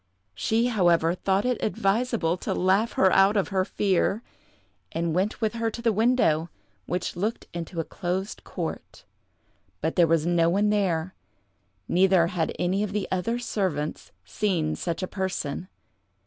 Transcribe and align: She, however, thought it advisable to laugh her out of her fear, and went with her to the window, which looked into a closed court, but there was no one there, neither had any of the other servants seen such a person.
She, 0.33 0.65
however, 0.65 1.13
thought 1.13 1.45
it 1.45 1.61
advisable 1.61 2.35
to 2.37 2.55
laugh 2.55 2.93
her 2.93 3.11
out 3.11 3.37
of 3.37 3.49
her 3.49 3.63
fear, 3.63 4.23
and 4.91 5.13
went 5.13 5.41
with 5.41 5.53
her 5.53 5.69
to 5.69 5.79
the 5.79 5.93
window, 5.93 6.49
which 6.87 7.15
looked 7.15 7.45
into 7.53 7.79
a 7.79 7.83
closed 7.83 8.43
court, 8.43 9.05
but 9.79 9.95
there 9.97 10.07
was 10.07 10.25
no 10.25 10.49
one 10.49 10.71
there, 10.71 11.13
neither 11.87 12.25
had 12.25 12.51
any 12.57 12.81
of 12.81 12.93
the 12.93 13.07
other 13.11 13.37
servants 13.37 14.11
seen 14.25 14.75
such 14.75 15.03
a 15.03 15.07
person. 15.07 15.67